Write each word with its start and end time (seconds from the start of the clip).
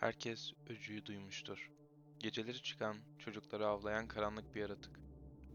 Herkes 0.00 0.52
öcüyü 0.68 1.06
duymuştur. 1.06 1.70
Geceleri 2.18 2.62
çıkan, 2.62 2.96
çocukları 3.18 3.66
avlayan 3.66 4.06
karanlık 4.06 4.54
bir 4.54 4.60
yaratık. 4.60 5.00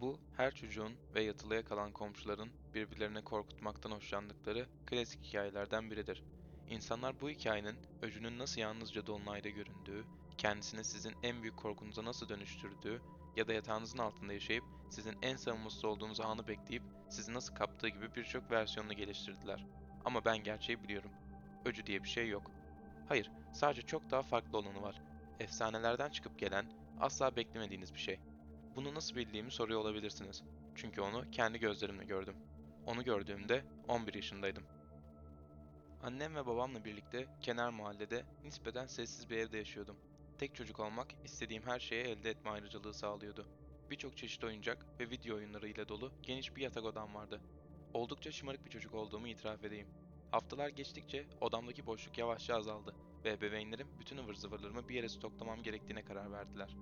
Bu, 0.01 0.19
her 0.37 0.55
çocuğun 0.55 0.93
ve 1.15 1.23
yatılıya 1.23 1.63
kalan 1.63 1.91
komşuların 1.91 2.49
birbirlerini 2.73 3.23
korkutmaktan 3.23 3.91
hoşlandıkları 3.91 4.67
klasik 4.85 5.23
hikayelerden 5.23 5.91
biridir. 5.91 6.23
İnsanlar 6.69 7.21
bu 7.21 7.29
hikayenin 7.29 7.75
öcünün 8.01 8.39
nasıl 8.39 8.61
yalnızca 8.61 9.05
dolunayda 9.05 9.49
göründüğü, 9.49 10.05
kendisini 10.37 10.83
sizin 10.83 11.15
en 11.23 11.41
büyük 11.41 11.57
korkunuza 11.57 12.05
nasıl 12.05 12.29
dönüştürdüğü 12.29 13.01
ya 13.35 13.47
da 13.47 13.53
yatağınızın 13.53 13.97
altında 13.97 14.33
yaşayıp 14.33 14.63
sizin 14.89 15.17
en 15.21 15.35
savunmasız 15.35 15.85
olduğunuz 15.85 16.19
anı 16.19 16.47
bekleyip 16.47 16.83
sizi 17.09 17.33
nasıl 17.33 17.55
kaptığı 17.55 17.87
gibi 17.87 18.15
birçok 18.15 18.51
versiyonunu 18.51 18.93
geliştirdiler. 18.93 19.65
Ama 20.05 20.25
ben 20.25 20.37
gerçeği 20.37 20.83
biliyorum. 20.83 21.11
Öcü 21.65 21.85
diye 21.85 22.03
bir 22.03 22.09
şey 22.09 22.29
yok. 22.29 22.52
Hayır, 23.07 23.31
sadece 23.53 23.81
çok 23.81 24.11
daha 24.11 24.21
farklı 24.21 24.57
olanı 24.57 24.81
var. 24.81 25.01
Efsanelerden 25.39 26.09
çıkıp 26.09 26.39
gelen, 26.39 26.65
asla 26.99 27.35
beklemediğiniz 27.35 27.93
bir 27.93 27.99
şey. 27.99 28.19
Bunu 28.75 28.95
nasıl 28.95 29.15
bildiğimi 29.15 29.51
soruyor 29.51 29.79
olabilirsiniz. 29.79 30.43
Çünkü 30.75 31.01
onu 31.01 31.31
kendi 31.31 31.59
gözlerimle 31.59 32.05
gördüm. 32.05 32.35
Onu 32.85 33.03
gördüğümde 33.03 33.63
11 33.87 34.13
yaşındaydım. 34.13 34.63
Annem 36.03 36.35
ve 36.35 36.45
babamla 36.45 36.85
birlikte 36.85 37.27
kenar 37.41 37.69
mahallede 37.69 38.23
nispeten 38.43 38.85
sessiz 38.85 39.29
bir 39.29 39.37
evde 39.37 39.57
yaşıyordum. 39.57 39.97
Tek 40.37 40.55
çocuk 40.55 40.79
olmak 40.79 41.07
istediğim 41.23 41.63
her 41.63 41.79
şeyi 41.79 42.03
elde 42.03 42.29
etme 42.29 42.51
ayrıcalığı 42.51 42.93
sağlıyordu. 42.93 43.47
Birçok 43.89 44.17
çeşit 44.17 44.43
oyuncak 44.43 44.99
ve 44.99 45.09
video 45.09 45.35
oyunları 45.35 45.67
ile 45.67 45.87
dolu 45.87 46.11
geniş 46.21 46.55
bir 46.55 46.61
yatak 46.61 46.85
odam 46.85 47.13
vardı. 47.15 47.41
Oldukça 47.93 48.31
şımarık 48.31 48.65
bir 48.65 48.69
çocuk 48.69 48.93
olduğumu 48.93 49.27
itiraf 49.27 49.63
edeyim. 49.63 49.87
Haftalar 50.33 50.69
geçtikçe 50.69 51.25
odamdaki 51.41 51.85
boşluk 51.85 52.17
yavaşça 52.17 52.55
azaldı 52.55 52.95
ve 53.25 53.31
ebeveynlerim 53.31 53.87
bütün 53.99 54.17
ıvır 54.17 54.33
zıvırlarımı 54.33 54.89
bir 54.89 54.95
yere 54.95 55.09
stoklamam 55.09 55.63
gerektiğine 55.63 56.03
karar 56.03 56.31
verdiler. 56.31 56.75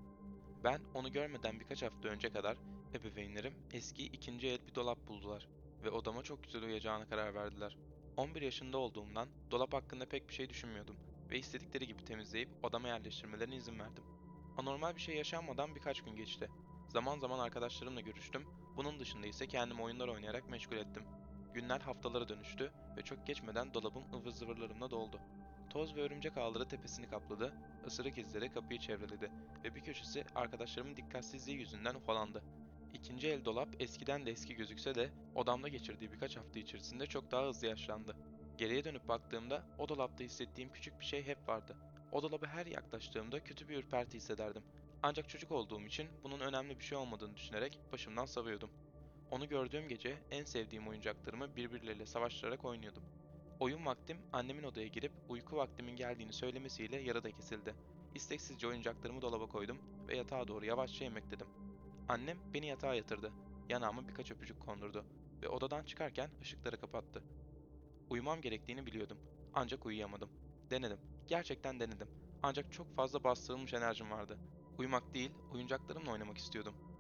Ben 0.63 0.81
onu 0.93 1.11
görmeden 1.11 1.59
birkaç 1.59 1.83
hafta 1.83 2.09
önce 2.09 2.29
kadar 2.29 2.57
ebeveynlerim 2.95 3.53
eski 3.73 4.03
ikinci 4.05 4.47
el 4.47 4.67
bir 4.67 4.75
dolap 4.75 5.07
buldular 5.07 5.47
ve 5.83 5.89
odama 5.91 6.23
çok 6.23 6.43
güzel 6.43 6.63
uyacağına 6.63 7.05
karar 7.05 7.35
verdiler. 7.35 7.77
11 8.17 8.41
yaşında 8.41 8.77
olduğumdan 8.77 9.27
dolap 9.51 9.73
hakkında 9.73 10.05
pek 10.05 10.29
bir 10.29 10.33
şey 10.33 10.49
düşünmüyordum 10.49 10.95
ve 11.31 11.39
istedikleri 11.39 11.87
gibi 11.87 12.05
temizleyip 12.05 12.49
odama 12.63 12.87
yerleştirmelerine 12.87 13.55
izin 13.55 13.79
verdim. 13.79 14.03
Anormal 14.57 14.95
bir 14.95 15.01
şey 15.01 15.15
yaşanmadan 15.15 15.75
birkaç 15.75 16.01
gün 16.01 16.15
geçti. 16.15 16.49
Zaman 16.89 17.19
zaman 17.19 17.39
arkadaşlarımla 17.39 18.01
görüştüm, 18.01 18.45
bunun 18.77 18.99
dışında 18.99 19.27
ise 19.27 19.47
kendimi 19.47 19.81
oyunlar 19.81 20.07
oynayarak 20.07 20.49
meşgul 20.49 20.77
ettim. 20.77 21.03
Günler 21.53 21.81
haftalara 21.81 22.29
dönüştü 22.29 22.71
ve 22.97 23.01
çok 23.01 23.27
geçmeden 23.27 23.73
dolabım 23.73 24.03
ıvır 24.13 24.31
zıvırlarımla 24.31 24.91
doldu. 24.91 25.19
Toz 25.69 25.95
ve 25.95 26.01
örümcek 26.01 26.37
ağları 26.37 26.67
tepesini 26.67 27.09
kapladı, 27.09 27.53
ısırık 27.87 28.17
izleri 28.17 28.53
kapıyı 28.53 28.79
çevreledi 28.79 29.31
ve 29.63 29.75
bir 29.75 29.81
köşesi 29.81 30.23
arkadaşlarımın 30.35 30.95
dikkatsizliği 30.95 31.57
yüzünden 31.57 31.95
ufalandı. 31.95 32.43
İkinci 32.93 33.27
el 33.27 33.45
dolap 33.45 33.69
eskiden 33.79 34.25
de 34.25 34.31
eski 34.31 34.55
gözükse 34.55 34.95
de 34.95 35.09
odamda 35.35 35.67
geçirdiği 35.67 36.11
birkaç 36.11 36.37
hafta 36.37 36.59
içerisinde 36.59 37.05
çok 37.05 37.31
daha 37.31 37.47
hızlı 37.47 37.67
yaşlandı. 37.67 38.15
Geriye 38.57 38.83
dönüp 38.83 39.07
baktığımda 39.07 39.63
o 39.77 39.89
dolapta 39.89 40.23
hissettiğim 40.23 40.71
küçük 40.71 40.99
bir 40.99 41.05
şey 41.05 41.23
hep 41.23 41.47
vardı. 41.47 41.75
O 42.11 42.23
dolaba 42.23 42.47
her 42.47 42.65
yaklaştığımda 42.65 43.43
kötü 43.43 43.69
bir 43.69 43.77
ürperti 43.77 44.17
hissederdim. 44.17 44.63
Ancak 45.03 45.29
çocuk 45.29 45.51
olduğum 45.51 45.81
için 45.81 46.07
bunun 46.23 46.39
önemli 46.39 46.79
bir 46.79 46.83
şey 46.83 46.97
olmadığını 46.97 47.35
düşünerek 47.35 47.79
başımdan 47.91 48.25
savıyordum. 48.25 48.69
Onu 49.31 49.49
gördüğüm 49.49 49.87
gece 49.87 50.17
en 50.31 50.43
sevdiğim 50.43 50.87
oyuncaklarımı 50.87 51.55
birbirleriyle 51.55 52.05
savaştırarak 52.05 52.65
oynuyordum. 52.65 53.03
Oyun 53.59 53.85
vaktim 53.85 54.17
annemin 54.33 54.63
odaya 54.63 54.87
girip 54.87 55.11
uyku 55.29 55.55
vaktimin 55.57 55.95
geldiğini 55.95 56.33
söylemesiyle 56.33 56.97
yarıda 56.97 57.31
kesildi. 57.31 57.75
İsteksizce 58.15 58.67
oyuncaklarımı 58.67 59.21
dolaba 59.21 59.47
koydum 59.47 59.77
ve 60.09 60.17
yatağa 60.17 60.47
doğru 60.47 60.65
yavaşça 60.65 61.05
emekledim. 61.05 61.47
Annem 62.07 62.37
beni 62.53 62.67
yatağa 62.67 62.95
yatırdı. 62.95 63.31
Yanağıma 63.69 64.07
birkaç 64.07 64.31
öpücük 64.31 64.59
kondurdu 64.59 65.05
ve 65.43 65.47
odadan 65.47 65.83
çıkarken 65.83 66.29
ışıkları 66.41 66.77
kapattı. 66.77 67.23
Uyumam 68.09 68.41
gerektiğini 68.41 68.85
biliyordum. 68.85 69.17
Ancak 69.53 69.85
uyuyamadım. 69.85 70.29
Denedim. 70.71 70.99
Gerçekten 71.27 71.79
denedim. 71.79 72.07
Ancak 72.43 72.71
çok 72.71 72.95
fazla 72.95 73.23
bastırılmış 73.23 73.73
enerjim 73.73 74.11
vardı. 74.11 74.39
Uyumak 74.77 75.13
değil, 75.13 75.31
oyuncaklarımla 75.49 76.11
oynamak 76.11 76.37
istiyordum. 76.37 76.90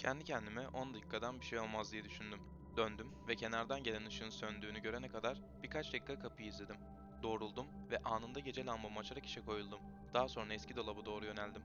Kendi 0.00 0.24
kendime 0.24 0.68
10 0.68 0.94
dakikadan 0.94 1.40
bir 1.40 1.44
şey 1.44 1.58
olmaz 1.58 1.92
diye 1.92 2.04
düşündüm. 2.04 2.40
Döndüm 2.76 3.06
ve 3.28 3.36
kenardan 3.36 3.82
gelen 3.82 4.06
ışığın 4.06 4.30
söndüğünü 4.30 4.80
görene 4.82 5.08
kadar 5.08 5.38
birkaç 5.62 5.92
dakika 5.92 6.18
kapıyı 6.18 6.48
izledim. 6.48 6.76
Doğruldum 7.22 7.66
ve 7.90 7.98
anında 7.98 8.40
gece 8.40 8.66
lambamı 8.66 8.98
açarak 8.98 9.26
işe 9.26 9.40
koyuldum. 9.40 9.80
Daha 10.14 10.28
sonra 10.28 10.54
eski 10.54 10.76
dolaba 10.76 11.04
doğru 11.06 11.24
yöneldim. 11.24 11.62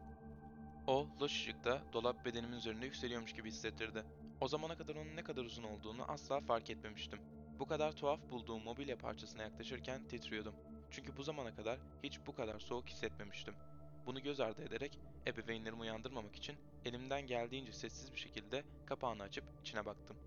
O, 0.87 1.07
loş 1.21 1.31
ışıkta 1.31 1.81
dolap 1.93 2.25
bedenimin 2.25 2.57
üzerinde 2.57 2.85
yükseliyormuş 2.85 3.33
gibi 3.33 3.49
hissettirdi. 3.49 4.03
O 4.41 4.47
zamana 4.47 4.77
kadar 4.77 4.95
onun 4.95 5.15
ne 5.15 5.23
kadar 5.23 5.43
uzun 5.45 5.63
olduğunu 5.63 6.11
asla 6.11 6.39
fark 6.39 6.69
etmemiştim. 6.69 7.19
Bu 7.59 7.65
kadar 7.65 7.91
tuhaf 7.91 8.19
bulduğum 8.31 8.63
mobilya 8.63 8.97
parçasına 8.97 9.41
yaklaşırken 9.43 10.07
titriyordum. 10.07 10.55
Çünkü 10.91 11.17
bu 11.17 11.23
zamana 11.23 11.55
kadar 11.55 11.79
hiç 12.03 12.19
bu 12.27 12.35
kadar 12.35 12.59
soğuk 12.59 12.89
hissetmemiştim. 12.89 13.55
Bunu 14.05 14.23
göz 14.23 14.39
ardı 14.39 14.61
ederek 14.61 14.99
ebeveynlerimi 15.27 15.81
uyandırmamak 15.81 16.35
için 16.35 16.55
elimden 16.85 17.27
geldiğince 17.27 17.71
sessiz 17.71 18.13
bir 18.13 18.17
şekilde 18.17 18.63
kapağını 18.85 19.23
açıp 19.23 19.45
içine 19.61 19.85
baktım. 19.85 20.17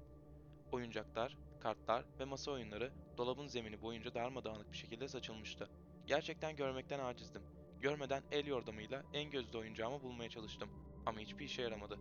Oyuncaklar, 0.72 1.36
kartlar 1.60 2.04
ve 2.20 2.24
masa 2.24 2.50
oyunları 2.50 2.92
dolabın 3.18 3.46
zemini 3.46 3.82
boyunca 3.82 4.14
darmadağınık 4.14 4.72
bir 4.72 4.76
şekilde 4.76 5.08
saçılmıştı. 5.08 5.68
Gerçekten 6.06 6.56
görmekten 6.56 6.98
acizdim. 6.98 7.42
Görmeden 7.80 8.22
el 8.32 8.46
yordamıyla 8.46 9.02
en 9.14 9.30
gözde 9.30 9.58
oyuncağımı 9.58 10.02
bulmaya 10.02 10.28
çalıştım 10.28 10.68
ama 11.06 11.20
hiçbir 11.20 11.44
işe 11.44 11.62
yaramadı. 11.62 11.98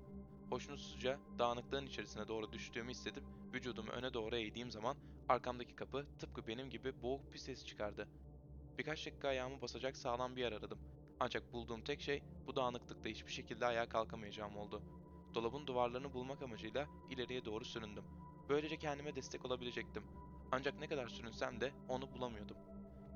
Hoşnutsuzca 0.49 1.19
dağınıklığın 1.39 1.85
içerisine 1.85 2.27
doğru 2.27 2.51
düştüğümü 2.51 2.91
hissedip 2.91 3.23
vücudumu 3.53 3.91
öne 3.91 4.13
doğru 4.13 4.35
eğdiğim 4.38 4.71
zaman 4.71 4.95
arkamdaki 5.29 5.75
kapı 5.75 6.05
tıpkı 6.19 6.47
benim 6.47 6.69
gibi 6.69 7.01
boğuk 7.03 7.33
bir 7.33 7.39
ses 7.39 7.65
çıkardı. 7.65 8.07
Birkaç 8.77 9.05
dakika 9.05 9.27
ayağımı 9.27 9.61
basacak 9.61 9.97
sağlam 9.97 10.35
bir 10.35 10.41
yer 10.41 10.51
aradım. 10.51 10.97
Ancak 11.19 11.53
bulduğum 11.53 11.81
tek 11.81 12.01
şey 12.01 12.23
bu 12.47 12.55
dağınıklıkta 12.55 13.09
hiçbir 13.09 13.31
şekilde 13.31 13.66
ayağa 13.66 13.89
kalkamayacağım 13.89 14.57
oldu. 14.57 14.81
Dolabın 15.33 15.67
duvarlarını 15.67 16.13
bulmak 16.13 16.41
amacıyla 16.41 16.88
ileriye 17.09 17.45
doğru 17.45 17.66
süründüm. 17.66 18.03
Böylece 18.50 18.78
kendime 18.78 19.16
destek 19.16 19.45
olabilecektim. 19.45 20.03
Ancak 20.51 20.79
ne 20.79 20.88
kadar 20.88 21.07
sürünsem 21.07 21.61
de 21.61 21.72
onu 21.89 22.11
bulamıyordum. 22.11 22.57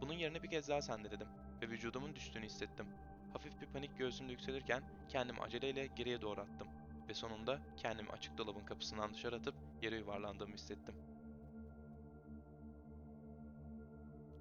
Bunun 0.02 0.14
yerine 0.14 0.44
bir 0.44 0.50
kez 0.50 0.70
daha 0.70 0.82
sendeledim 0.82 1.28
ve 1.62 1.70
vücudumun 1.70 2.16
düştüğünü 2.16 2.46
hissettim. 2.46 2.86
Hafif 3.34 3.62
bir 3.62 3.68
panik 3.68 3.98
göğsümde 3.98 4.32
yükselirken 4.32 4.84
kendimi 5.10 5.40
aceleyle 5.40 5.88
geriye 5.88 6.22
doğru 6.22 6.42
attım 6.42 6.68
ve 7.10 7.14
sonunda 7.14 7.62
kendimi 7.78 8.10
açık 8.10 8.38
dolabın 8.38 8.66
kapısından 8.66 9.14
dışarı 9.14 9.36
atıp 9.36 9.56
yere 9.82 9.98
yuvarlandığımı 9.98 10.54
hissettim. 10.54 10.96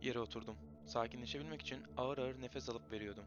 Yere 0.03 0.19
oturdum. 0.19 0.57
Sakinleşebilmek 0.87 1.63
için 1.63 1.83
ağır 1.97 2.19
ağır 2.19 2.41
nefes 2.41 2.69
alıp 2.69 2.93
veriyordum. 2.93 3.25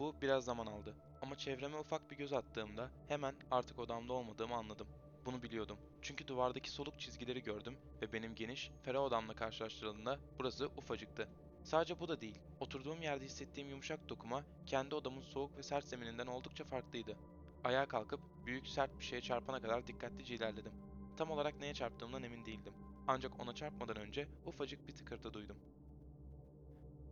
Bu 0.00 0.14
biraz 0.22 0.44
zaman 0.44 0.66
aldı 0.66 0.96
ama 1.22 1.36
çevreme 1.36 1.78
ufak 1.78 2.10
bir 2.10 2.16
göz 2.16 2.32
attığımda 2.32 2.90
hemen 3.08 3.36
artık 3.50 3.78
odamda 3.78 4.12
olmadığımı 4.12 4.54
anladım. 4.54 4.88
Bunu 5.26 5.42
biliyordum. 5.42 5.78
Çünkü 6.02 6.26
duvardaki 6.26 6.70
soluk 6.70 6.98
çizgileri 6.98 7.42
gördüm 7.42 7.78
ve 8.02 8.12
benim 8.12 8.34
geniş, 8.34 8.70
ferah 8.82 9.00
odamla 9.02 9.34
karşılaştırıldığında 9.34 10.18
burası 10.38 10.70
ufacıktı. 10.76 11.28
Sadece 11.64 12.00
bu 12.00 12.08
da 12.08 12.20
değil. 12.20 12.38
Oturduğum 12.60 13.02
yerde 13.02 13.24
hissettiğim 13.24 13.70
yumuşak 13.70 14.08
dokuma 14.10 14.44
kendi 14.66 14.94
odamın 14.94 15.22
soğuk 15.22 15.58
ve 15.58 15.62
sert 15.62 15.84
zemininden 15.84 16.26
oldukça 16.26 16.64
farklıydı. 16.64 17.16
Ayağa 17.64 17.86
kalkıp 17.86 18.20
büyük 18.46 18.68
sert 18.68 18.98
bir 18.98 19.04
şeye 19.04 19.20
çarpana 19.20 19.60
kadar 19.60 19.86
dikkatlice 19.86 20.34
ilerledim. 20.34 20.72
Tam 21.16 21.30
olarak 21.30 21.60
neye 21.60 21.74
çarptığımdan 21.74 22.22
emin 22.22 22.44
değildim. 22.44 22.74
Ancak 23.06 23.40
ona 23.40 23.52
çarpmadan 23.52 23.96
önce 23.96 24.28
ufacık 24.44 24.88
bir 24.88 24.92
tıkırtı 24.92 25.32
duydum. 25.32 25.56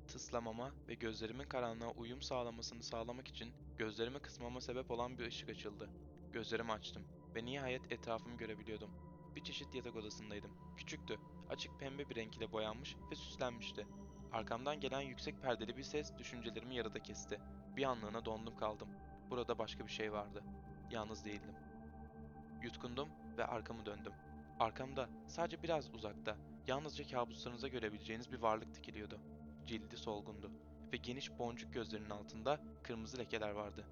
Tıslamama 0.09 0.73
ve 0.89 0.95
gözlerimin 0.95 1.45
karanlığa 1.45 1.91
uyum 1.91 2.23
sağlamasını 2.23 2.83
sağlamak 2.83 3.29
için 3.29 3.53
gözlerimi 3.79 4.21
kısmama 4.21 4.61
sebep 4.61 4.91
olan 4.91 5.19
bir 5.19 5.27
ışık 5.27 5.49
açıldı. 5.49 5.91
Gözlerimi 6.33 6.73
açtım 6.73 7.03
ve 7.35 7.45
nihayet 7.45 7.93
etrafımı 7.93 8.37
görebiliyordum. 8.37 8.91
Bir 9.37 9.45
çeşit 9.45 9.75
yatak 9.75 9.97
odasındaydım. 9.97 10.51
Küçüktü, 10.77 11.19
açık 11.51 11.81
pembe 11.81 12.09
bir 12.09 12.17
renk 12.17 12.37
ile 12.37 12.53
boyanmış 12.53 12.97
ve 13.11 13.15
süslenmişti. 13.15 13.87
Arkamdan 14.33 14.81
gelen 14.81 15.01
yüksek 15.01 15.43
perdeli 15.43 15.77
bir 15.77 15.83
ses 15.83 16.19
düşüncelerimi 16.19 16.75
yarıda 16.75 17.03
kesti. 17.03 17.41
Bir 17.77 17.85
anlığına 17.85 18.25
dondum 18.25 18.57
kaldım. 18.57 18.89
Burada 19.31 19.59
başka 19.59 19.87
bir 19.87 19.93
şey 19.93 20.13
vardı. 20.13 20.45
Yalnız 20.91 21.25
değildim. 21.25 21.55
Yutkundum 22.63 23.09
ve 23.39 23.47
arkamı 23.47 23.87
döndüm. 23.87 24.13
Arkamda, 24.61 25.09
sadece 25.27 25.63
biraz 25.63 25.95
uzakta, 25.95 26.37
yalnızca 26.67 27.07
kabuslarınıza 27.07 27.69
görebileceğiniz 27.69 28.33
bir 28.33 28.39
varlık 28.39 28.75
dikiliyordu. 28.75 29.21
Cildi 29.69 29.97
solgundu 29.97 30.51
ve 30.93 30.97
geniş 30.97 31.39
boncuk 31.39 31.75
gözlerinin 31.75 32.11
altında 32.11 32.61
kırmızı 32.83 33.19
lekeler 33.19 33.51
vardı. 33.51 33.85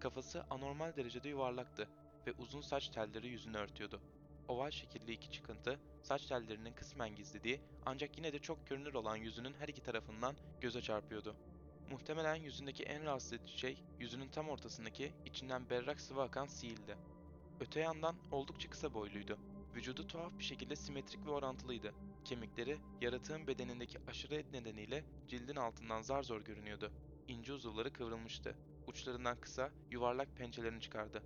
Kafası 0.00 0.44
anormal 0.50 0.96
derecede 0.96 1.28
yuvarlaktı 1.28 1.88
ve 2.26 2.32
uzun 2.38 2.60
saç 2.60 2.88
telleri 2.88 3.28
yüzünü 3.28 3.56
örtüyordu. 3.56 4.00
Oval 4.48 4.70
şekilli 4.70 5.12
iki 5.12 5.30
çıkıntı, 5.30 5.80
saç 6.02 6.26
tellerinin 6.26 6.72
kısmen 6.72 7.14
gizlediği 7.14 7.60
ancak 7.86 8.18
yine 8.18 8.32
de 8.32 8.38
çok 8.38 8.66
görünür 8.66 8.94
olan 8.94 9.16
yüzünün 9.16 9.54
her 9.54 9.68
iki 9.68 9.82
tarafından 9.82 10.36
göze 10.60 10.80
çarpıyordu. 10.82 11.36
Muhtemelen 11.90 12.36
yüzündeki 12.36 12.82
en 12.82 13.04
rahatsız 13.04 13.32
edici 13.32 13.58
şey, 13.58 13.84
yüzünün 14.00 14.28
tam 14.28 14.48
ortasındaki, 14.48 15.12
içinden 15.26 15.70
berrak 15.70 16.00
sıvı 16.00 16.22
akan 16.22 16.46
siildi. 16.46 16.96
Öte 17.60 17.80
yandan 17.80 18.16
oldukça 18.30 18.70
kısa 18.70 18.94
boyluydu. 18.94 19.38
Vücudu 19.74 20.06
tuhaf 20.06 20.38
bir 20.38 20.44
şekilde 20.44 20.76
simetrik 20.76 21.26
ve 21.26 21.30
orantılıydı. 21.30 21.92
Kemikleri, 22.24 22.78
yaratığın 23.00 23.46
bedenindeki 23.46 23.98
aşırı 24.06 24.34
et 24.34 24.52
nedeniyle 24.52 25.04
cildin 25.28 25.56
altından 25.56 26.02
zar 26.02 26.22
zor 26.22 26.40
görünüyordu. 26.40 26.92
İnce 27.28 27.52
uzuvları 27.52 27.92
kıvrılmıştı. 27.92 28.54
Uçlarından 28.86 29.36
kısa, 29.40 29.70
yuvarlak 29.90 30.36
pençelerini 30.36 30.80
çıkardı. 30.80 31.22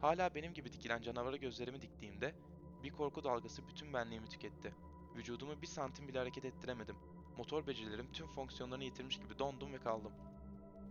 Hala 0.00 0.34
benim 0.34 0.54
gibi 0.54 0.72
dikilen 0.72 1.02
canavara 1.02 1.36
gözlerimi 1.36 1.82
diktiğimde, 1.82 2.34
bir 2.82 2.90
korku 2.90 3.24
dalgası 3.24 3.68
bütün 3.68 3.92
benliğimi 3.92 4.28
tüketti. 4.28 4.74
Vücudumu 5.16 5.62
bir 5.62 5.66
santim 5.66 6.08
bile 6.08 6.18
hareket 6.18 6.44
ettiremedim. 6.44 6.96
Motor 7.36 7.66
becerilerim 7.66 8.12
tüm 8.12 8.26
fonksiyonlarını 8.26 8.84
yitirmiş 8.84 9.18
gibi 9.18 9.38
dondum 9.38 9.72
ve 9.72 9.78
kaldım. 9.78 10.12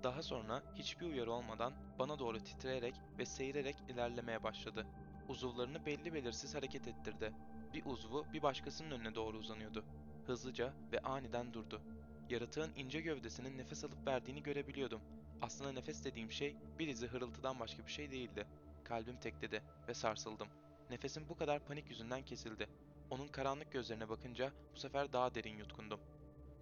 Daha 0.03 0.23
sonra 0.23 0.63
hiçbir 0.75 1.05
uyarı 1.05 1.31
olmadan 1.31 1.73
bana 2.00 2.19
doğru 2.19 2.39
titreyerek 2.39 2.95
ve 3.17 3.25
seyirerek 3.25 3.75
ilerlemeye 3.89 4.44
başladı. 4.44 4.88
Uzuvlarını 5.29 5.85
belli 5.85 6.13
belirsiz 6.13 6.55
hareket 6.55 6.87
ettirdi. 6.87 7.33
Bir 7.73 7.85
uzvu 7.85 8.25
bir 8.33 8.41
başkasının 8.41 8.91
önüne 8.91 9.15
doğru 9.15 9.37
uzanıyordu. 9.37 9.83
Hızlıca 10.27 10.73
ve 10.91 10.99
aniden 10.99 11.53
durdu. 11.53 11.81
Yaratığın 12.29 12.71
ince 12.75 13.01
gövdesinin 13.01 13.57
nefes 13.57 13.83
alıp 13.83 14.07
verdiğini 14.07 14.43
görebiliyordum. 14.43 15.01
Aslında 15.41 15.71
nefes 15.71 16.05
dediğim 16.05 16.31
şey 16.31 16.55
bir 16.79 16.87
dizi 16.87 17.07
hırıltıdan 17.07 17.59
başka 17.59 17.85
bir 17.85 17.91
şey 17.91 18.11
değildi. 18.11 18.45
Kalbim 18.83 19.17
tekledi 19.17 19.61
ve 19.87 19.93
sarsıldım. 19.93 20.47
Nefesim 20.89 21.29
bu 21.29 21.35
kadar 21.35 21.59
panik 21.59 21.89
yüzünden 21.89 22.21
kesildi. 22.21 22.67
Onun 23.09 23.27
karanlık 23.27 23.71
gözlerine 23.71 24.09
bakınca 24.09 24.51
bu 24.75 24.79
sefer 24.79 25.13
daha 25.13 25.35
derin 25.35 25.57
yutkundum. 25.57 25.99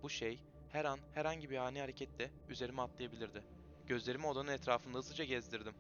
Bu 0.04 0.10
şey 0.10 0.40
her 0.72 0.86
an 0.86 1.00
herhangi 1.14 1.50
bir 1.50 1.58
ani 1.58 1.80
hareketle 1.80 2.32
üzerime 2.50 2.82
atlayabilirdi. 2.82 3.44
Gözlerimi 3.88 4.28
odanın 4.28 4.52
etrafında 4.52 4.98
hızlıca 4.98 5.24
gezdirdim. 5.24 5.74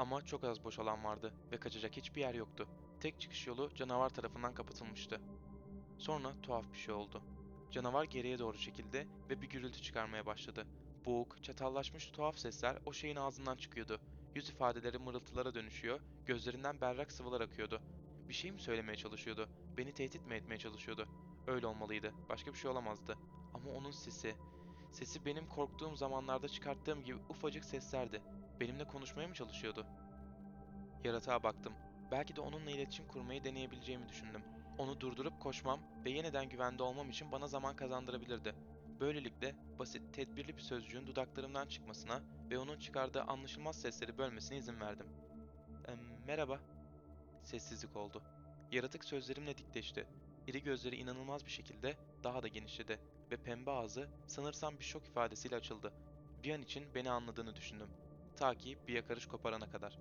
Ama 0.00 0.22
çok 0.22 0.44
az 0.44 0.64
boş 0.64 0.78
alan 0.78 1.04
vardı 1.04 1.32
ve 1.52 1.56
kaçacak 1.56 1.96
hiçbir 1.96 2.20
yer 2.20 2.34
yoktu. 2.34 2.68
Tek 3.00 3.20
çıkış 3.20 3.46
yolu 3.46 3.74
canavar 3.74 4.08
tarafından 4.08 4.54
kapatılmıştı. 4.54 5.20
Sonra 5.98 6.34
tuhaf 6.42 6.72
bir 6.72 6.78
şey 6.78 6.94
oldu. 6.94 7.22
Canavar 7.70 8.04
geriye 8.04 8.38
doğru 8.38 8.58
çekildi 8.58 9.08
ve 9.30 9.42
bir 9.42 9.48
gürültü 9.48 9.82
çıkarmaya 9.82 10.26
başladı. 10.26 10.66
Boğuk, 11.06 11.42
çatallaşmış 11.42 12.10
tuhaf 12.10 12.38
sesler 12.38 12.78
o 12.86 12.92
şeyin 12.92 13.16
ağzından 13.16 13.56
çıkıyordu. 13.56 14.00
Yüz 14.34 14.48
ifadeleri 14.48 14.98
mırıltılara 14.98 15.54
dönüşüyor, 15.54 16.00
gözlerinden 16.26 16.80
berrak 16.80 17.12
sıvılar 17.12 17.40
akıyordu. 17.40 17.82
Bir 18.28 18.34
şey 18.34 18.52
mi 18.52 18.60
söylemeye 18.60 18.96
çalışıyordu? 18.96 19.48
Beni 19.76 19.92
tehdit 19.92 20.26
mi 20.26 20.34
etmeye 20.34 20.58
çalışıyordu? 20.58 21.08
Öyle 21.46 21.66
olmalıydı. 21.66 22.14
Başka 22.28 22.52
bir 22.52 22.58
şey 22.58 22.70
olamazdı. 22.70 23.18
Ama 23.54 23.70
onun 23.70 23.90
sesi... 23.90 24.34
Sesi 24.92 25.24
benim 25.24 25.46
korktuğum 25.46 25.96
zamanlarda 25.96 26.48
çıkarttığım 26.48 27.04
gibi 27.04 27.18
ufacık 27.28 27.64
seslerdi. 27.64 28.22
Benimle 28.60 28.84
konuşmaya 28.84 29.28
mı 29.28 29.34
çalışıyordu? 29.34 29.86
Yaratığa 31.04 31.42
baktım. 31.42 31.72
Belki 32.10 32.36
de 32.36 32.40
onunla 32.40 32.70
iletişim 32.70 33.08
kurmayı 33.08 33.44
deneyebileceğimi 33.44 34.08
düşündüm. 34.08 34.42
Onu 34.78 35.00
durdurup 35.00 35.40
koşmam 35.40 35.80
ve 36.04 36.10
yeniden 36.10 36.48
güvende 36.48 36.82
olmam 36.82 37.10
için 37.10 37.32
bana 37.32 37.48
zaman 37.48 37.76
kazandırabilirdi. 37.76 38.54
Böylelikle 39.00 39.54
basit, 39.78 40.14
tedbirli 40.14 40.56
bir 40.56 40.62
sözcüğün 40.62 41.06
dudaklarımdan 41.06 41.66
çıkmasına 41.66 42.22
ve 42.50 42.58
onun 42.58 42.78
çıkardığı 42.78 43.22
anlaşılmaz 43.22 43.76
sesleri 43.76 44.18
bölmesine 44.18 44.58
izin 44.58 44.80
verdim. 44.80 45.06
"Em, 45.88 45.98
merhaba. 46.26 46.60
Sessizlik 47.44 47.96
oldu. 47.96 48.22
Yaratık 48.72 49.04
sözlerimle 49.04 49.58
dikleşti. 49.58 50.06
İri 50.46 50.62
gözleri 50.62 50.96
inanılmaz 50.96 51.46
bir 51.46 51.50
şekilde 51.50 51.96
daha 52.24 52.42
da 52.42 52.48
genişledi 52.48 52.98
ve 53.30 53.36
pembe 53.36 53.70
ağzı 53.70 54.08
sanırsam 54.26 54.78
bir 54.78 54.84
şok 54.84 55.06
ifadesiyle 55.06 55.56
açıldı. 55.56 55.92
Bir 56.44 56.54
an 56.54 56.62
için 56.62 56.94
beni 56.94 57.10
anladığını 57.10 57.56
düşündüm. 57.56 57.88
Ta 58.40 58.54
ki 58.54 58.78
bir 58.88 58.94
yakarış 58.94 59.26
koparana 59.26 59.70
kadar. 59.70 59.98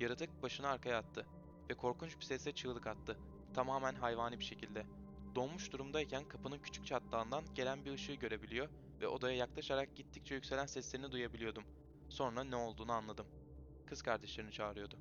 Yaratık 0.00 0.42
başını 0.42 0.68
arkaya 0.68 0.98
attı 0.98 1.26
ve 1.70 1.74
korkunç 1.74 2.18
bir 2.20 2.24
sesle 2.24 2.52
çığlık 2.52 2.86
attı. 2.86 3.16
Tamamen 3.54 3.94
hayvani 3.94 4.38
bir 4.38 4.44
şekilde. 4.44 4.84
Donmuş 5.34 5.72
durumdayken 5.72 6.24
kapının 6.24 6.58
küçük 6.58 6.86
çatlağından 6.86 7.44
gelen 7.54 7.84
bir 7.84 7.92
ışığı 7.92 8.14
görebiliyor 8.14 8.68
ve 9.00 9.08
odaya 9.08 9.36
yaklaşarak 9.36 9.96
gittikçe 9.96 10.34
yükselen 10.34 10.66
seslerini 10.66 11.12
duyabiliyordum. 11.12 11.64
Sonra 12.08 12.44
ne 12.44 12.56
olduğunu 12.56 12.92
anladım. 12.92 13.26
Kız 13.86 14.02
kardeşlerini 14.02 14.52
çağırıyordu. 14.52 14.98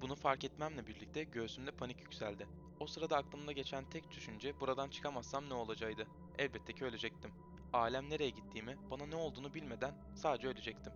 Bunu 0.00 0.14
fark 0.14 0.44
etmemle 0.44 0.86
birlikte 0.86 1.24
göğsümde 1.24 1.70
panik 1.70 2.00
yükseldi. 2.00 2.46
O 2.80 2.86
sırada 2.86 3.16
aklımda 3.16 3.52
geçen 3.52 3.84
tek 3.84 4.10
düşünce 4.10 4.60
buradan 4.60 4.88
çıkamazsam 4.88 5.48
ne 5.48 5.54
olacağıydı. 5.54 6.06
Elbette 6.38 6.72
ki 6.72 6.84
ölecektim. 6.84 7.37
Alem 7.72 8.10
nereye 8.10 8.30
gittiğimi, 8.30 8.76
bana 8.90 9.06
ne 9.06 9.16
olduğunu 9.16 9.54
bilmeden 9.54 9.94
sadece 10.14 10.48
ölecektim. 10.48 10.92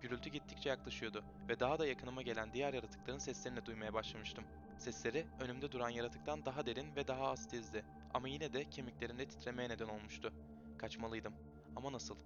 Gürültü 0.00 0.30
gittikçe 0.30 0.68
yaklaşıyordu 0.68 1.24
ve 1.48 1.60
daha 1.60 1.78
da 1.78 1.86
yakınıma 1.86 2.22
gelen 2.22 2.52
diğer 2.52 2.74
yaratıkların 2.74 3.18
seslerini 3.18 3.66
duymaya 3.66 3.94
başlamıştım. 3.94 4.44
Sesleri 4.78 5.26
önümde 5.40 5.72
duran 5.72 5.88
yaratıktan 5.88 6.44
daha 6.44 6.66
derin 6.66 6.96
ve 6.96 7.08
daha 7.08 7.30
az 7.30 7.48
tizdi 7.48 7.84
ama 8.14 8.28
yine 8.28 8.52
de 8.52 8.70
kemiklerimde 8.70 9.28
titremeye 9.28 9.68
neden 9.68 9.88
olmuştu. 9.88 10.32
Kaçmalıydım. 10.78 11.34
Ama 11.76 11.92
nasıl? 11.92 12.16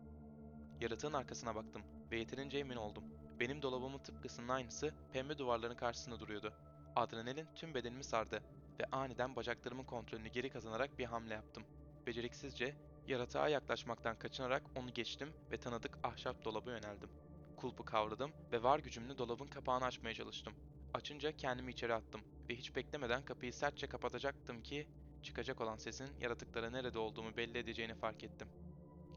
Yaratığın 0.81 1.13
arkasına 1.13 1.55
baktım 1.55 1.83
ve 2.11 2.19
yeterince 2.19 2.59
emin 2.59 2.77
oldum. 2.77 3.05
Benim 3.41 3.63
dolabımın 3.63 3.99
tıpkısının 3.99 4.49
aynısı 4.49 4.95
pembe 5.13 5.39
duvarların 5.39 5.77
karşısında 5.77 6.21
duruyordu. 6.21 6.53
Adrenalin 6.97 7.47
tüm 7.55 7.75
bedenimi 7.75 8.05
sardı 8.05 8.43
ve 8.81 8.85
aniden 8.93 9.37
bacaklarımın 9.37 9.85
kontrolünü 9.85 10.29
geri 10.29 10.51
kazanarak 10.51 10.99
bir 10.99 11.05
hamle 11.05 11.35
yaptım. 11.35 11.65
Beceriksizce 12.07 12.75
yaratığa 13.09 13.49
yaklaşmaktan 13.49 14.19
kaçınarak 14.19 14.63
onu 14.77 14.95
geçtim 14.95 15.33
ve 15.51 15.57
tanıdık 15.57 15.99
ahşap 16.03 16.45
dolaba 16.45 16.71
yöneldim. 16.71 17.11
Kulpu 17.57 17.85
kavradım 17.85 18.33
ve 18.53 18.63
var 18.63 18.79
gücümle 18.79 19.19
dolabın 19.19 19.47
kapağını 19.47 19.85
açmaya 19.85 20.15
çalıştım. 20.15 20.53
Açınca 20.95 21.33
kendimi 21.33 21.71
içeri 21.71 21.95
attım 21.95 22.21
ve 22.49 22.57
hiç 22.57 22.77
beklemeden 22.77 23.25
kapıyı 23.25 23.53
sertçe 23.53 23.87
kapatacaktım 23.87 24.63
ki 24.63 24.89
çıkacak 25.23 25.61
olan 25.61 25.77
sesin 25.77 26.09
yaratıklara 26.21 26.71
nerede 26.71 26.99
olduğumu 26.99 27.37
belli 27.37 27.59
edeceğini 27.59 27.95
fark 27.95 28.25
ettim. 28.25 28.49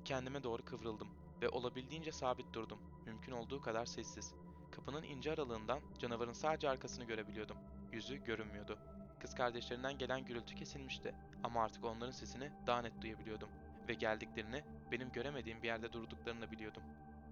Kendime 0.06 0.44
doğru 0.44 0.66
kıvrıldım 0.66 1.08
ve 1.42 1.50
olabildiğince 1.50 2.12
sabit 2.12 2.54
durdum. 2.54 2.80
Mümkün 3.06 3.32
olduğu 3.32 3.62
kadar 3.62 3.86
sessiz. 3.86 4.34
Kapının 4.72 5.04
ince 5.04 5.32
aralığından 5.32 5.80
canavarın 6.00 6.34
sadece 6.34 6.70
arkasını 6.70 7.06
görebiliyordum. 7.06 7.58
Yüzü 7.92 8.24
görünmüyordu. 8.24 8.80
Kız 9.20 9.36
kardeşlerinden 9.36 9.98
gelen 9.98 10.26
gürültü 10.26 10.56
kesilmişti 10.56 11.16
ama 11.44 11.64
artık 11.64 11.86
onların 11.86 12.12
sesini 12.12 12.52
daha 12.68 12.82
net 12.82 13.02
duyabiliyordum 13.02 13.50
ve 13.90 13.94
geldiklerini 13.94 14.64
benim 14.92 15.12
göremediğim 15.12 15.64
bir 15.64 15.68
yerde 15.68 15.94
durduklarını 15.94 16.52
biliyordum. 16.52 16.84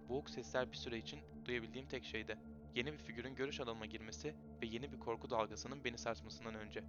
Boğuk 0.09 0.29
sesler 0.29 0.71
bir 0.71 0.77
süre 0.77 0.97
için 0.97 1.19
duyabildiğim 1.45 1.87
tek 1.87 2.05
şeydi. 2.05 2.37
Yeni 2.75 2.93
bir 2.93 2.97
figürün 2.97 3.35
görüş 3.35 3.59
alanıma 3.59 3.85
girmesi 3.85 4.35
ve 4.61 4.65
yeni 4.65 4.91
bir 4.91 4.99
korku 4.99 5.29
dalgasının 5.29 5.83
beni 5.83 5.97
sarsmasından 5.97 6.55
önce. 6.55 6.83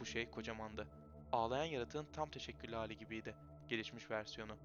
Bu 0.00 0.06
şey 0.06 0.30
kocamandı. 0.30 0.88
Ağlayan 1.32 1.64
yaratığın 1.64 2.06
tam 2.12 2.30
teşekküllü 2.30 2.74
hali 2.74 2.96
gibiydi. 2.96 3.34
Gelişmiş 3.68 4.10
versiyonu. 4.10 4.56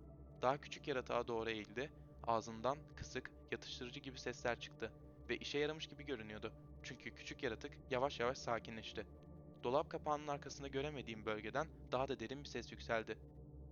Daha 0.42 0.58
küçük 0.62 0.88
yaratığa 0.88 1.28
doğru 1.28 1.50
eğildi. 1.50 1.92
Ağzından 2.24 2.78
kısık, 2.96 3.32
yatıştırıcı 3.52 4.00
gibi 4.00 4.20
sesler 4.20 4.60
çıktı 4.60 4.92
ve 5.30 5.38
işe 5.38 5.60
yaramış 5.60 5.88
gibi 5.88 6.06
görünüyordu. 6.06 6.54
Çünkü 6.84 7.16
küçük 7.16 7.44
yaratık 7.44 7.72
yavaş 7.90 8.20
yavaş 8.20 8.38
sakinleşti. 8.38 9.06
Dolap 9.64 9.90
kapağının 9.90 10.28
arkasında 10.28 10.68
göremediğim 10.68 11.26
bölgeden 11.26 11.68
daha 11.92 12.08
da 12.08 12.20
derin 12.20 12.44
bir 12.44 12.50
ses 12.50 12.72
yükseldi. 12.72 13.18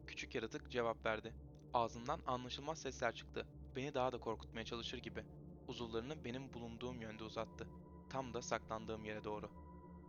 Küçük 0.08 0.36
yaratık 0.36 0.72
cevap 0.72 1.06
verdi. 1.06 1.34
Ağzından 1.74 2.20
anlaşılmaz 2.26 2.80
sesler 2.80 3.14
çıktı. 3.14 3.46
Beni 3.76 3.94
daha 3.94 4.12
da 4.12 4.18
korkutmaya 4.18 4.66
çalışır 4.66 4.98
gibi. 4.98 5.24
Uzuvlarını 5.68 6.26
benim 6.26 6.54
bulunduğum 6.54 7.02
yönde 7.02 7.24
uzattı. 7.24 7.68
Tam 8.10 8.34
da 8.34 8.42
saklandığım 8.42 9.06
yere 9.06 9.24
doğru. 9.24 9.50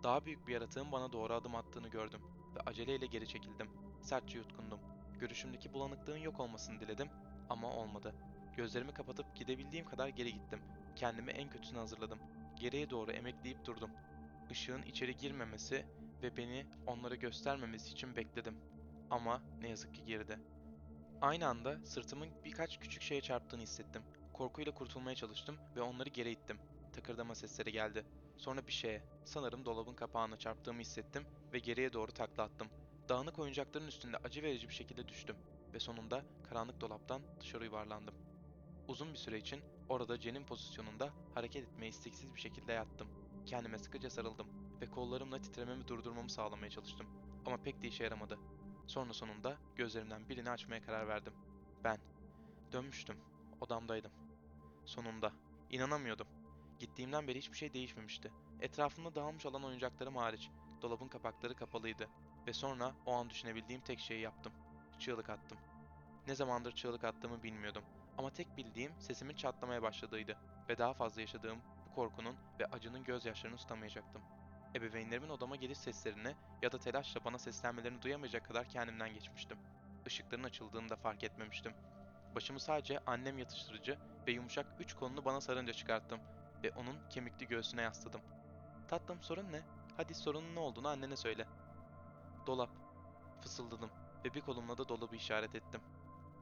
Daha 0.02 0.24
büyük 0.24 0.46
bir 0.46 0.52
yaratığın 0.52 0.92
bana 0.92 1.12
doğru 1.12 1.34
adım 1.34 1.54
attığını 1.54 1.88
gördüm 1.88 2.20
ve 2.56 2.60
aceleyle 2.60 3.06
geri 3.06 3.28
çekildim. 3.28 3.68
Sertçe 4.02 4.38
yutkundum. 4.38 4.80
Görüşümdeki 5.20 5.72
bulanıklığın 5.72 6.16
yok 6.16 6.40
olmasını 6.40 6.80
diledim 6.80 7.08
ama 7.48 7.72
olmadı. 7.72 8.14
Gözlerimi 8.56 8.92
kapatıp 8.92 9.36
gidebildiğim 9.36 9.86
kadar 9.86 10.08
geri 10.08 10.32
gittim. 10.32 10.60
Kendimi 10.96 11.30
en 11.30 11.50
kötüsüne 11.50 11.78
hazırladım. 11.78 12.18
Geriye 12.60 12.90
doğru 12.90 13.10
emekleyip 13.10 13.64
durdum. 13.64 13.90
Işığın 14.50 14.82
içeri 14.82 15.16
girmemesi 15.16 15.86
ve 16.22 16.36
beni 16.36 16.66
onlara 16.86 17.14
göstermemesi 17.14 17.92
için 17.92 18.16
bekledim. 18.16 18.67
Ama 19.10 19.42
ne 19.62 19.68
yazık 19.68 19.94
ki 19.94 20.04
girdi. 20.04 20.38
Aynı 21.20 21.46
anda 21.48 21.78
sırtımın 21.84 22.28
birkaç 22.44 22.78
küçük 22.78 23.02
şeye 23.02 23.20
çarptığını 23.20 23.62
hissettim. 23.62 24.02
Korkuyla 24.32 24.74
kurtulmaya 24.74 25.14
çalıştım 25.16 25.56
ve 25.76 25.82
onları 25.82 26.08
geri 26.08 26.30
ittim. 26.30 26.58
Takırdama 26.92 27.34
sesleri 27.34 27.72
geldi. 27.72 28.04
Sonra 28.36 28.66
bir 28.66 28.72
şeye, 28.72 29.02
sanırım 29.24 29.64
dolabın 29.64 29.94
kapağına 29.94 30.36
çarptığımı 30.36 30.80
hissettim 30.80 31.26
ve 31.52 31.58
geriye 31.58 31.92
doğru 31.92 32.12
takla 32.12 32.42
attım. 32.42 32.68
Dağınık 33.08 33.38
oyuncakların 33.38 33.86
üstünde 33.86 34.16
acı 34.16 34.42
verici 34.42 34.68
bir 34.68 34.74
şekilde 34.74 35.08
düştüm 35.08 35.36
ve 35.74 35.80
sonunda 35.80 36.24
karanlık 36.48 36.80
dolaptan 36.80 37.22
dışarı 37.40 37.64
yuvarlandım. 37.64 38.14
Uzun 38.88 39.12
bir 39.12 39.18
süre 39.18 39.38
için 39.38 39.60
orada 39.88 40.20
cenin 40.20 40.44
pozisyonunda 40.44 41.10
hareket 41.34 41.64
etmeye 41.64 41.88
isteksiz 41.88 42.34
bir 42.34 42.40
şekilde 42.40 42.72
yattım. 42.72 43.08
Kendime 43.46 43.78
sıkıca 43.78 44.10
sarıldım 44.10 44.46
ve 44.80 44.86
kollarımla 44.86 45.40
titrememi 45.40 45.88
durdurmamı 45.88 46.30
sağlamaya 46.30 46.70
çalıştım. 46.70 47.06
Ama 47.46 47.56
pek 47.56 47.82
de 47.82 47.88
işe 47.88 48.04
yaramadı. 48.04 48.38
Sonra 48.88 49.12
sonunda 49.12 49.56
gözlerimden 49.76 50.28
birini 50.28 50.50
açmaya 50.50 50.80
karar 50.80 51.08
verdim. 51.08 51.32
Ben. 51.84 51.98
Dönmüştüm. 52.72 53.16
Odamdaydım. 53.60 54.12
Sonunda. 54.84 55.32
İnanamıyordum. 55.70 56.26
Gittiğimden 56.78 57.28
beri 57.28 57.38
hiçbir 57.38 57.56
şey 57.56 57.74
değişmemişti. 57.74 58.32
Etrafımda 58.60 59.14
dağılmış 59.14 59.46
olan 59.46 59.64
oyuncaklarım 59.64 60.16
hariç. 60.16 60.50
Dolabın 60.82 61.08
kapakları 61.08 61.54
kapalıydı. 61.54 62.08
Ve 62.46 62.52
sonra 62.52 62.94
o 63.06 63.12
an 63.12 63.30
düşünebildiğim 63.30 63.80
tek 63.80 64.00
şeyi 64.00 64.20
yaptım. 64.20 64.52
Çığlık 64.98 65.30
attım. 65.30 65.58
Ne 66.26 66.34
zamandır 66.34 66.72
çığlık 66.72 67.04
attığımı 67.04 67.42
bilmiyordum. 67.42 67.84
Ama 68.18 68.30
tek 68.30 68.56
bildiğim 68.56 68.92
sesimin 69.00 69.34
çatlamaya 69.34 69.82
başladığıydı. 69.82 70.36
Ve 70.68 70.78
daha 70.78 70.94
fazla 70.94 71.20
yaşadığım 71.20 71.58
bu 71.86 71.94
korkunun 71.94 72.36
ve 72.60 72.66
acının 72.66 73.04
gözyaşlarını 73.04 73.56
tutamayacaktım. 73.56 74.22
Ebeveynlerimin 74.74 75.28
odama 75.28 75.56
geliş 75.56 75.78
seslerini 75.78 76.34
ya 76.62 76.72
da 76.72 76.78
telaşla 76.78 77.24
bana 77.24 77.38
seslenmelerini 77.38 78.02
duyamayacak 78.02 78.44
kadar 78.44 78.68
kendimden 78.68 79.14
geçmiştim. 79.14 79.58
Işıkların 80.06 80.44
açıldığını 80.44 80.88
da 80.88 80.96
fark 80.96 81.24
etmemiştim. 81.24 81.72
Başımı 82.34 82.60
sadece 82.60 82.98
annem 83.06 83.38
yatıştırıcı 83.38 83.98
ve 84.26 84.32
yumuşak 84.32 84.66
üç 84.80 84.94
kolunu 84.94 85.24
bana 85.24 85.40
sarınca 85.40 85.72
çıkarttım 85.72 86.20
ve 86.62 86.70
onun 86.70 86.96
kemikli 87.10 87.48
göğsüne 87.48 87.82
yasladım. 87.82 88.20
Tatlım 88.88 89.22
sorun 89.22 89.52
ne? 89.52 89.62
Hadi 89.96 90.14
sorunun 90.14 90.54
ne 90.54 90.60
olduğunu 90.60 90.88
annene 90.88 91.16
söyle. 91.16 91.46
Dolap. 92.46 92.70
Fısıldadım 93.42 93.90
ve 94.24 94.34
bir 94.34 94.40
kolumla 94.40 94.78
da 94.78 94.88
dolabı 94.88 95.16
işaret 95.16 95.54
ettim. 95.54 95.80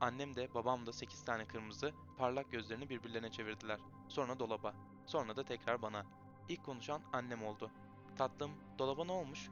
Annem 0.01 0.35
de 0.35 0.55
babam 0.55 0.87
da 0.87 0.93
sekiz 0.93 1.25
tane 1.25 1.47
kırmızı, 1.47 1.93
parlak 2.19 2.53
gözlerini 2.53 2.89
birbirlerine 2.89 3.31
çevirdiler. 3.31 3.81
Sonra 4.09 4.39
dolaba. 4.39 4.75
Sonra 5.07 5.37
da 5.37 5.45
tekrar 5.45 5.83
bana. 5.83 6.07
İlk 6.49 6.65
konuşan 6.65 7.03
annem 7.13 7.45
oldu. 7.45 7.71
Tatlım, 8.19 8.51
dolaba 8.79 9.05
ne 9.05 9.13
olmuş? 9.13 9.51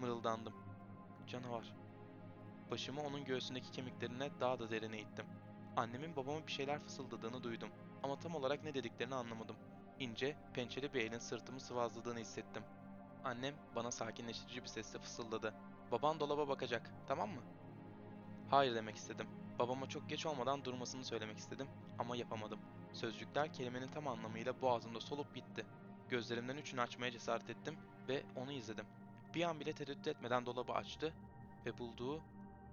Mırıldandım. 0.00 0.54
Canavar. 1.26 1.74
Başımı 2.70 3.02
onun 3.02 3.24
göğsündeki 3.24 3.70
kemiklerine 3.70 4.30
daha 4.40 4.58
da 4.58 4.70
derine 4.70 4.98
ittim. 4.98 5.26
Annemin 5.76 6.16
babama 6.16 6.46
bir 6.46 6.52
şeyler 6.52 6.78
fısıldadığını 6.78 7.42
duydum 7.42 7.68
ama 8.02 8.18
tam 8.18 8.34
olarak 8.34 8.64
ne 8.64 8.74
dediklerini 8.74 9.14
anlamadım. 9.14 9.56
İnce, 9.98 10.36
pençeli 10.54 10.94
bir 10.94 11.00
elin 11.00 11.18
sırtımı 11.18 11.60
sıvazladığını 11.60 12.18
hissettim. 12.18 12.62
Annem 13.24 13.54
bana 13.76 13.90
sakinleştirici 13.90 14.62
bir 14.62 14.68
sesle 14.68 14.98
fısıldadı. 14.98 15.54
Baban 15.92 16.20
dolaba 16.20 16.48
bakacak, 16.48 16.90
tamam 17.08 17.30
mı? 17.30 17.42
Hayır 18.50 18.74
demek 18.74 18.96
istedim. 18.96 19.26
Babama 19.58 19.86
çok 19.86 20.08
geç 20.08 20.26
olmadan 20.26 20.64
durmasını 20.64 21.04
söylemek 21.04 21.38
istedim 21.38 21.68
ama 21.98 22.16
yapamadım. 22.16 22.58
Sözcükler 22.92 23.52
kelimenin 23.52 23.88
tam 23.88 24.08
anlamıyla 24.08 24.60
boğazımda 24.60 25.00
solup 25.00 25.34
gitti. 25.34 25.66
Gözlerimden 26.08 26.56
üçünü 26.56 26.80
açmaya 26.80 27.10
cesaret 27.10 27.50
ettim 27.50 27.76
ve 28.08 28.22
onu 28.36 28.52
izledim. 28.52 28.86
Bir 29.34 29.42
an 29.42 29.60
bile 29.60 29.72
tereddüt 29.72 30.06
etmeden 30.06 30.46
dolabı 30.46 30.72
açtı 30.72 31.14
ve 31.66 31.78
bulduğu 31.78 32.22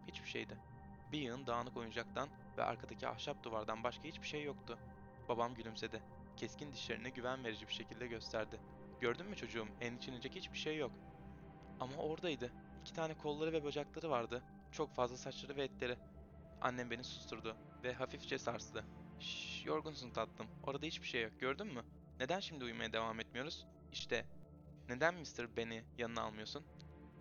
hiçbir 0.07 0.29
şeydi. 0.29 0.57
Bir 1.11 1.19
yığın 1.19 1.47
dağınık 1.47 1.77
oyuncaktan 1.77 2.29
ve 2.57 2.63
arkadaki 2.63 3.07
ahşap 3.07 3.43
duvardan 3.43 3.83
başka 3.83 4.03
hiçbir 4.03 4.27
şey 4.27 4.43
yoktu. 4.43 4.77
Babam 5.29 5.55
gülümsedi. 5.55 6.01
Keskin 6.37 6.73
dişlerini 6.73 7.13
güven 7.13 7.43
verici 7.43 7.67
bir 7.67 7.73
şekilde 7.73 8.07
gösterdi. 8.07 8.59
Gördün 9.01 9.25
mü 9.25 9.35
çocuğum, 9.35 9.67
endişelenecek 9.81 10.35
hiçbir 10.35 10.57
şey 10.57 10.77
yok. 10.77 10.91
Ama 11.79 11.95
oradaydı. 11.95 12.51
İki 12.81 12.93
tane 12.93 13.13
kolları 13.13 13.53
ve 13.53 13.63
bacakları 13.63 14.09
vardı. 14.09 14.43
Çok 14.71 14.93
fazla 14.95 15.17
saçları 15.17 15.55
ve 15.55 15.63
etleri. 15.63 15.97
Annem 16.61 16.91
beni 16.91 17.03
susturdu 17.03 17.55
ve 17.83 17.93
hafifçe 17.93 18.37
sarstı. 18.37 18.85
Şşş, 19.19 19.65
yorgunsun 19.65 20.09
tatlım. 20.09 20.47
Orada 20.63 20.85
hiçbir 20.85 21.07
şey 21.07 21.23
yok. 21.23 21.39
Gördün 21.39 21.67
mü? 21.67 21.83
Neden 22.21 22.39
şimdi 22.39 22.63
uyumaya 22.63 22.93
devam 22.93 23.19
etmiyoruz? 23.19 23.65
İşte. 23.91 24.25
Neden 24.89 25.15
Mr. 25.15 25.57
Ben'i 25.57 25.83
yanına 25.97 26.21
almıyorsun? 26.21 26.63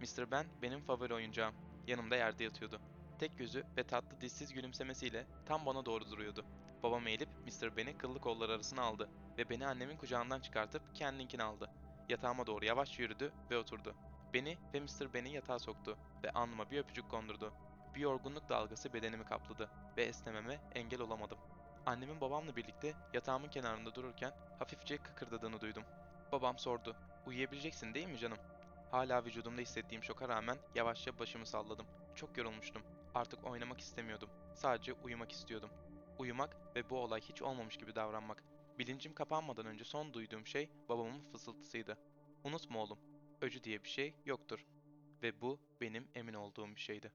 Mr. 0.00 0.30
Ben 0.30 0.46
benim 0.62 0.80
favori 0.80 1.14
oyuncağım. 1.14 1.54
Yanımda 1.86 2.16
yerde 2.16 2.44
yatıyordu. 2.44 2.80
Tek 3.18 3.38
gözü 3.38 3.64
ve 3.76 3.84
tatlı 3.84 4.20
dişsiz 4.20 4.52
gülümsemesiyle 4.52 5.26
tam 5.46 5.66
bana 5.66 5.86
doğru 5.86 6.10
duruyordu. 6.10 6.44
Babam 6.82 7.06
eğilip 7.06 7.28
Mr. 7.46 7.76
Ben'i 7.76 7.98
kıllı 7.98 8.20
kollar 8.20 8.48
arasına 8.48 8.82
aldı 8.82 9.08
ve 9.38 9.50
beni 9.50 9.66
annemin 9.66 9.96
kucağından 9.96 10.40
çıkartıp 10.40 10.82
kendinkini 10.94 11.42
aldı. 11.42 11.70
Yatağıma 12.08 12.46
doğru 12.46 12.64
yavaşça 12.64 13.02
yürüdü 13.02 13.32
ve 13.50 13.58
oturdu. 13.58 13.94
Beni 14.34 14.58
ve 14.74 14.80
Mr. 14.80 15.14
Ben'i 15.14 15.32
yatağa 15.32 15.58
soktu 15.58 15.98
ve 16.24 16.30
alnıma 16.30 16.70
bir 16.70 16.78
öpücük 16.78 17.10
kondurdu. 17.10 17.52
Bir 17.94 18.00
yorgunluk 18.00 18.48
dalgası 18.48 18.92
bedenimi 18.92 19.24
kapladı 19.24 19.70
ve 19.96 20.04
esnememe 20.04 20.60
engel 20.74 21.00
olamadım. 21.00 21.38
Annemin 21.86 22.20
babamla 22.20 22.56
birlikte 22.56 22.94
yatağımın 23.12 23.48
kenarında 23.48 23.94
dururken 23.94 24.32
hafifçe 24.58 24.98
kıkırdadığını 24.98 25.60
duydum. 25.60 25.84
Babam 26.32 26.58
sordu. 26.58 26.96
Uyuyabileceksin 27.26 27.94
değil 27.94 28.08
mi 28.08 28.18
canım? 28.18 28.38
Hala 28.90 29.24
vücudumda 29.24 29.60
hissettiğim 29.60 30.04
şoka 30.04 30.28
rağmen 30.28 30.56
yavaşça 30.74 31.18
başımı 31.18 31.46
salladım. 31.46 31.86
Çok 32.14 32.36
yorulmuştum. 32.38 32.82
Artık 33.14 33.44
oynamak 33.44 33.80
istemiyordum. 33.80 34.30
Sadece 34.54 34.92
uyumak 34.92 35.32
istiyordum. 35.32 35.70
Uyumak 36.18 36.56
ve 36.76 36.90
bu 36.90 36.98
olay 36.98 37.20
hiç 37.20 37.42
olmamış 37.42 37.76
gibi 37.76 37.94
davranmak. 37.94 38.44
Bilincim 38.78 39.14
kapanmadan 39.14 39.66
önce 39.66 39.84
son 39.84 40.12
duyduğum 40.12 40.46
şey 40.46 40.68
babamın 40.88 41.32
fısıltısıydı. 41.32 41.98
Unutma 42.44 42.78
oğlum, 42.78 42.98
öcü 43.40 43.64
diye 43.64 43.84
bir 43.84 43.88
şey 43.88 44.14
yoktur. 44.26 44.66
Ve 45.22 45.40
bu 45.40 45.60
benim 45.80 46.08
emin 46.14 46.34
olduğum 46.34 46.74
bir 46.74 46.80
şeydi. 46.80 47.12